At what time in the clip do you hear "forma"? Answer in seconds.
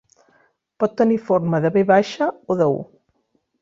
1.29-1.61